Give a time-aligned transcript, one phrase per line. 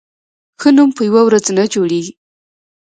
[0.61, 2.13] ښه نوم په یوه ورځ نه جوړېږي.